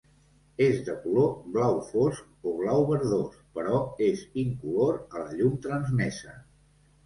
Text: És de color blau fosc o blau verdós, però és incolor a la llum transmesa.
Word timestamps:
És 0.67 0.77
de 0.87 0.95
color 1.03 1.29
blau 1.57 1.77
fosc 1.89 2.49
o 2.49 2.55
blau 2.63 2.87
verdós, 2.93 3.37
però 3.61 3.85
és 4.09 4.27
incolor 4.47 5.01
a 5.07 5.25
la 5.27 5.31
llum 5.39 5.65
transmesa. 5.71 6.39